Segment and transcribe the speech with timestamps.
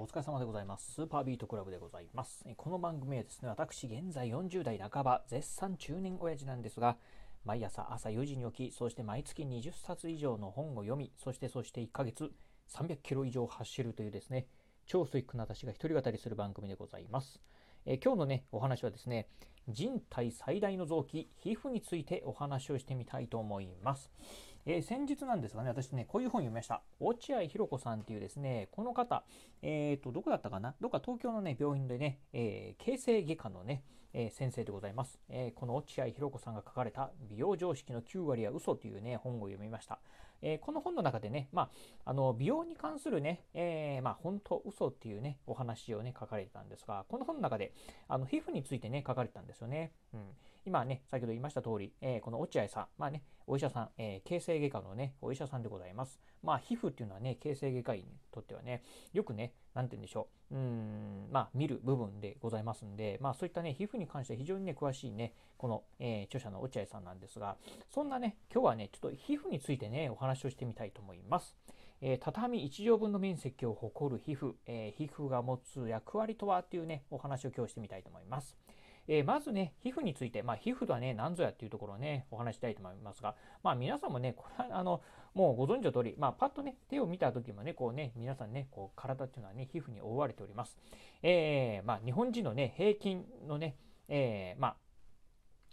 [0.00, 0.92] お疲れ様でございます。
[0.92, 2.44] スーパービートクラブでございます。
[2.56, 6.96] この番組はですね、私、現在40代半ば、絶賛中年親父なんですが、
[7.44, 12.30] 毎朝朝4時に起き、そして毎月20冊以上の本を読み、そしてそして1ヶ月
[12.68, 14.46] 300キロ以上走るというですね、
[14.86, 17.40] 超スイックな私が一人語りする番組でございます。
[17.84, 19.26] え今日のね、お話はですね、
[19.66, 24.12] 人体最大の臓器、皮膚についてお話をしてみたいと思います。
[24.70, 26.82] えー先日なんですがね、私ね、こういう本読みました。
[27.00, 29.24] 落合博子さんっていうですね、この方、
[29.62, 30.74] えっ、と、どこだったかな？
[30.78, 35.18] どっか東京のね、病院でね、えー形成外科のね、え先生でございます。
[35.30, 40.00] えこの落合博子さんが書かれた美容常識の9割は嘘というね、本を読みました。
[40.42, 41.70] えこの本の中でね、ま
[42.04, 47.72] あ、あの美容に関するね、えまあ、本当嘘っていうね、お話をね、書かれてたんですが、この本の中で、
[48.06, 49.92] あの皮膚についてね、書かれてたんですよね。
[50.12, 50.20] うん、
[50.64, 56.20] 今ね、先ほど言いました通り、えーこの落合さん、まあね、お医者さん、えー形成外科のね、お医者さんでございます。
[56.42, 67.56] まあ、皮膚っていうのはね、形成外科医にとってはね、よくね、なんて言うんでしょう、うん、まあ、見る部分でございますんで、まあ、そういったね、皮膚に関して非常にね、詳しいね、この、えー著者の落合さんなんですが、
[67.88, 71.56] そんなね、今日はね、ちょっと皮膚についてね、お話をしてみたいと思います。
[72.00, 78.56] えー畳1畳分の面積を誇る皮膚、えー皮膚が持つ役割とはっていうね、お話を今日してみたいと思います。
[79.08, 85.00] えーまずね、皮膚について、まあ、皮膚とはね、何ぞやっていうところをね、お話したいと思いますが、まあ、皆さんもね、これはあの、
[85.34, 90.76] もうご存知の通り、まあ、パッとね、手を見た時もね、こうね、皆さんね、こう体っていうのはね、皮膚に覆われております。
[91.22, 93.76] えーまあ、日本人のね、平均のね、
[94.08, 94.76] えーまあ、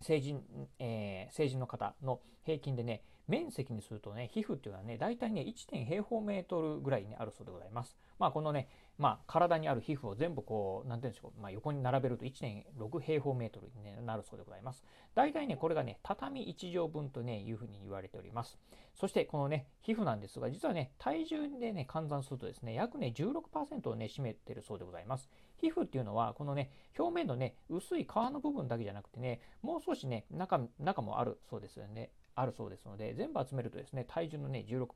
[0.00, 0.42] 成人、
[0.78, 5.84] えー成人の方の平均でね、面積にするとね、皮膚っていうのはね、大体ね、1.
[5.84, 7.94] 平方メートルぐらいにあるそうでございます。
[8.18, 14.82] まあ、このね、まあ、体にある皮膚を全部こう、なんていうんでしょう、まあ、横に並べると1.6平方メートルに、なるそうでございます。
[15.14, 18.58] 大体ね、これがね、畳1畳分とね、いうふうに言われております。
[18.94, 25.28] そして、このね、皮膚なんですが、実はね、体重でね、換算するとですね、約ね、16%をね、占めてるそうでございます。
[25.60, 32.10] 皮膚っていうのは、このね、表面のね、薄い皮の部分だけじゃなくてね、もう少しね、中、中もあるそうですよね。
[32.34, 34.86] あるそうですので、全部集めるとですね、体重のね、16%。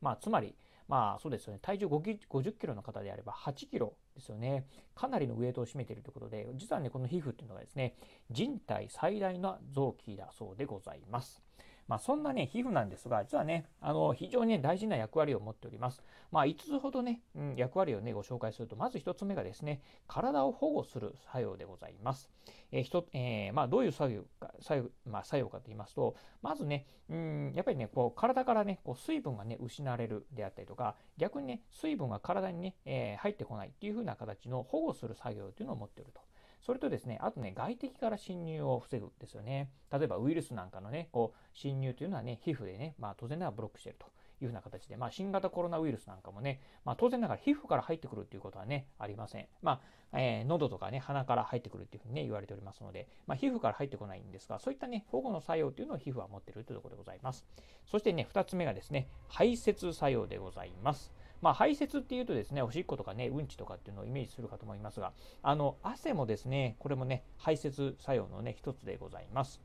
[0.00, 0.56] まあ、つまり、
[0.88, 4.66] まあそうですよね、体重50キロの方であれば8キロですよね。
[4.94, 7.96] かなりのウエイトを占めているということで、実はね、この皮膚っていうのがですね、
[8.30, 11.45] 人体最大の臓器だそうでございます。
[11.88, 16.02] まあ、そんなね、皮膚なんですが、実はね、あの非常に、ね、大事な役割を持っております。
[16.32, 22.30] まあ、5つほどね、うん、役割をね、ご紹介すると、まず1つ目がですね、体を保護する作用でございます。
[22.72, 36.20] えーひとえーまあ、どういう作用か作用,、まあ、作用かと言いますと、まずね、うんやっぱりね、こう体からね、こう水分がね、失われるであったりとか、逆にね、水分が体にね、えー入ってこないっていう風な形の保護する作業というのを持っていると。
[36.66, 39.70] それとですね、あとね、外敵から侵入を防ぐですよね。
[39.92, 44.06] 例えばウイルスなんかのね、こう侵入というのはね、皮膚でね、まあ当然ながらブロックしていると。
[44.42, 49.46] いうふうな形で、まあ、新型コロナウイルスなんかもね、まあ、当然ながら皮膚から入ってくるっていうことはね、ありません。
[49.62, 49.80] ま
[50.12, 57.46] あ、えー喉とかね、鼻から入ってくるっていうふうにね、言われておりますので、まあ、皮膚から入ってこないんですが、そういったね、保護の作用というのを皮膚は持っているというところでございます。
[57.86, 61.14] そしてね、2つ目がですね、排泄作用でございます。
[61.40, 69.60] まあ、排泄っていうとですね、おしっことかね、うんちとかっていうのをイメージするかと思いますが、あの、汗もですね、これもね、排泄作用のね、一つでございます。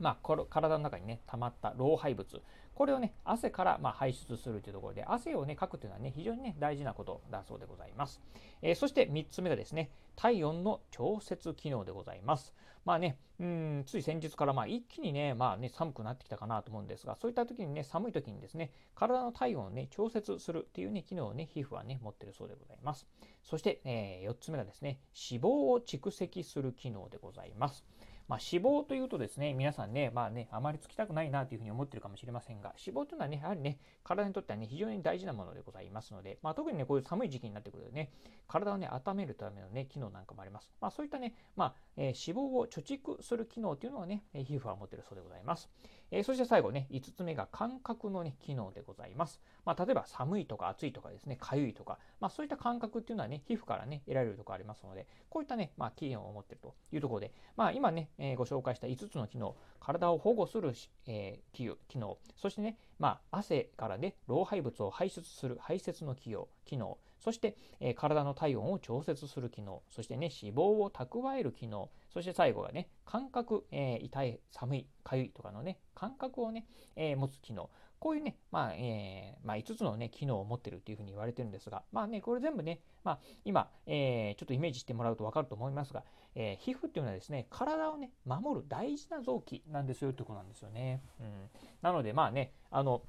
[0.00, 2.42] まあ、これ体の中にね、溜まった老廃物、
[2.74, 8.20] これをね、汗からまあ排出するというところで、汗をね、かくというのはね、非常にね、大事なことだそうでございます。
[8.62, 12.54] えーそして3つ目がですね、体温の調節機能でございます。
[12.86, 23.06] まあね、うん、つい先日からまあ一気にね、まあね、寒くなってきたかなと思うんですが、そういった時にね、寒い時にですね、体の体温をね、調節するっていうね、機能をね、皮膚はね、持ってるそうでございます。
[23.42, 25.00] そして、え4つ目がですね、
[25.30, 27.84] 脂肪を蓄積する機能でございます。
[28.30, 38.12] まあ、脂肪というとですね、皆さんね、まあね、あまりつきたくないなというふうに思ってるかもしれませんが、脂肪というのはね、やはりね、体にとってはね、非常に大事なものでございますので、まあ、特にね、こういう寒い時期になってくるとね、
[38.46, 40.70] 体をね、温めるためのね、機能なんかもあります。
[40.80, 45.68] まあ、そういったね、まあ、えー脂肪を貯蓄する機能というのをね、皮膚は持ってるそうでございます。
[46.12, 49.40] えーそして最後ね、5つ目が感覚のね、機能でございます。
[49.64, 60.72] まあ、例えば寒いとか暑いとかですね、痒いとか、まあ、そういった感覚っていうのはね、皮膚からね、得られるところありますので、こういったね、まあ、機能を持ってるというところで、まあ、今ね、えーご紹介した5つの機能、体を保護する、
[61.06, 77.70] えー機機能、そしてね、まあ、汗からね、老廃物を排出する排泄の機能、機能、そして、えー体の体温を調節する機能、そしてね、脂肪を蓄える機能、そして最後がね、感覚、えー痛い、寒い、痒いとかのね、感覚をね、えー持つ機能。
[78.00, 86.02] こういうね、まあ、えーまあ、5つのね、機能を持ってるっていうふうに言われてるんですが、まあね、これ全部ね、まあ、今、えーちょっとイメージしてもらうと分かると思いますが、
[86.34, 91.02] えー皮膚っていうのはですね、体をね、守る大事な臓器なんですよってことなんですよね。
[91.20, 91.50] うん。
[91.82, 93.02] なので、まあね、あの、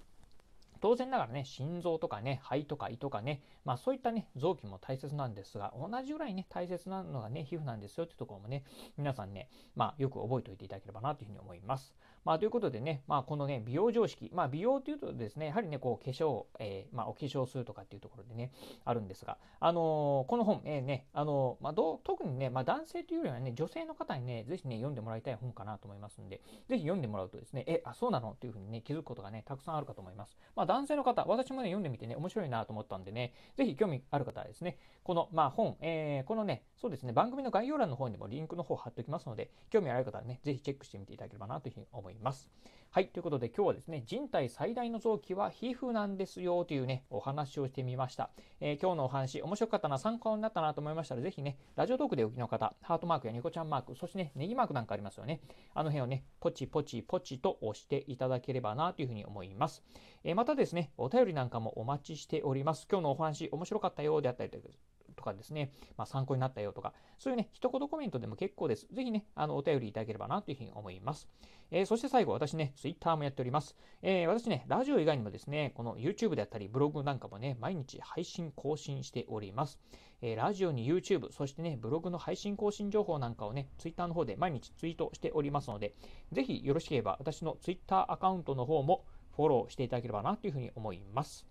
[0.82, 8.64] 当然ながらね、心臓とかね、肺とか胃とかね、まあそういったね、臓器も大切なんですが、同じぐらいね、大切なのがね、皮膚なんですよってところもね、
[8.98, 11.94] 皆さんね、まあよく覚えておいていただければなというふうに思います。
[12.24, 18.52] まあということでね、まあこのね、美容常識、まあ美容というとですね、やはりね、こう化粧、えー、まあお化粧するとかっていうところでね、
[18.86, 30.38] あるんですが、あのー、この本、えー、ね、あの、まあど、特にね、まあ男性というよりはね、女性の方にね、ぜひね、読んでもらいたい本かなと思いますんで、ぜひ読んでもらうとですね、え、あ、そうなのっていうふうにね、気づくことがね、たくさんあるかと思います。
[30.56, 42.11] まあ男性の方、私もね、読んでみてね、面白いなと思ったんでね、ぜひ興味ある方はですね、この、まあ、本、えー、このね、そうですね、番組の概要欄の方にもリンクの方貼っておきますので、興味ある方はね、ぜひチェックしてみていただければなというふうに思います。
[42.12, 42.52] います
[42.94, 48.32] はい、ということで今日はですね、人体最大の臓器は皮膚なんですよというね、お話をしてみました。
[48.60, 55.40] えー、今日のお話、面白かったな、参考になったなと思いましたら、ぜひね、ラジオトークでおきの方、ハートマークやニコちゃんマーク、そしてね、ネギマークなんかありますよね。
[55.74, 59.86] あの辺をね、ポチポチポチと押していただければなというふうに思います。
[60.26, 62.90] えー、またですね、お便りなんかもお待ちしております。
[62.92, 64.68] 今日のお話、面白かったよであったりとか
[65.16, 68.88] とかですね、まあ、参考になったよとか、そういうね、一言コメントでも結構です。
[68.92, 71.28] ぜひね、あの、お便りいただければなというふうに思います。
[71.72, 73.78] えー、そして最後、私ね、Twitter もやっております。
[74.02, 79.80] えー、私ね、ラジオ以外にもですね、この YouTube であったり、ブログなんかもね、毎日配信更新しております。
[80.22, 85.96] えー、ラジオに YouTube、そしてね、ブログの配信更新情報なんかをね、Twitter の方で毎日ツイートしておりますので、
[86.32, 89.06] ぜひよろしければ私の Twitter アカウントの方も
[89.36, 91.51] フォローしていただければなというふうに思います。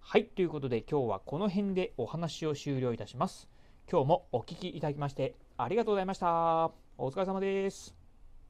[0.00, 3.48] はい、ということで今日はこの辺でお話を終了いたします。
[3.90, 6.70] 今日もお聴きいただきましてありがとうございました。
[6.96, 7.97] お疲れ様です。